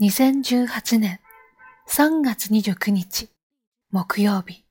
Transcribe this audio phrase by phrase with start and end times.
[0.00, 1.20] 2018年
[1.86, 3.28] 3月29日
[3.90, 4.64] 木曜日。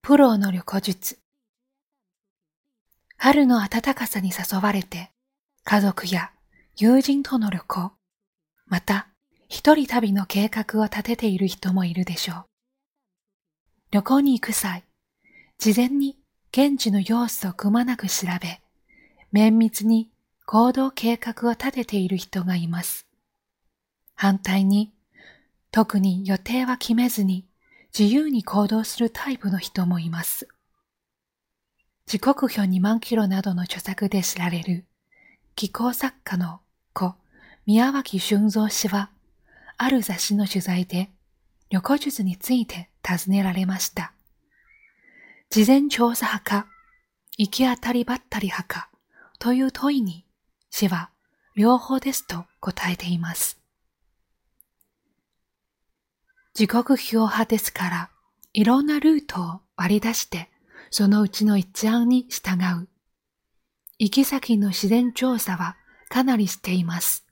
[0.00, 1.18] プロの旅行術。
[3.18, 5.10] 春の暖かさに誘われて
[5.64, 6.30] 家族や
[6.78, 7.92] 友人との旅行。
[8.66, 9.08] また
[9.50, 12.44] 一人旅の計画を立てている人もいるでしょう。
[13.90, 14.84] 旅行に行く際
[15.58, 16.16] 事前に
[16.50, 18.62] 現地の様子をくまなく調べ
[19.32, 20.08] 綿密に
[20.46, 23.09] 行動計画を立てている人がいます。
[24.20, 24.92] 反対に、
[25.72, 27.46] 特に予定は決めずに
[27.98, 30.46] 自由に行動するタイプの人もいます。
[32.04, 34.84] 時刻表2万キロなどの著作で知られる
[35.56, 36.60] 気候作家の
[36.92, 37.16] 子
[37.64, 39.08] 宮脇俊三氏は、
[39.78, 41.08] ある雑誌の取材で
[41.70, 44.12] 旅行術について尋ねられました。
[45.48, 46.66] 事前調査派か、
[47.38, 48.90] 行き当たりばったり派か
[49.38, 50.26] という問いに、
[50.68, 51.08] 氏は
[51.56, 53.59] 両方ですと答えています。
[56.60, 58.10] 時刻表派ですから、
[58.52, 60.50] いろんなルートを割り出して、
[60.90, 62.86] そのうちの一案に従う。
[63.98, 65.78] 行き先の自然調査は
[66.10, 67.24] かなりしています。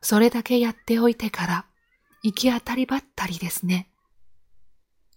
[0.00, 1.66] それだけやっておいてから、
[2.24, 3.88] 行き当たりばったりですね。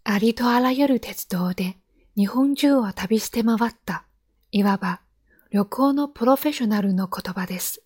[0.03, 1.75] ありとあらゆる鉄道で
[2.15, 4.05] 日本中を旅して回った、
[4.51, 5.01] いわば
[5.49, 7.81] 旅行のプロフェッショナルの言葉です。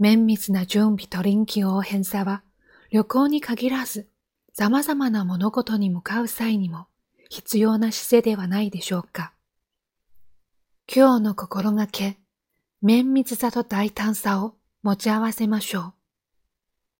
[0.00, 2.42] 綿密な準備と臨機応変さは
[2.90, 4.08] 旅行に限らず
[4.54, 6.86] 様々な物事に向かう際にも
[7.28, 9.32] 必要な姿勢ではないでしょうか。
[10.92, 12.18] 今日の心がけ、
[12.80, 15.97] 綿密さと大胆さを持ち合わせましょう。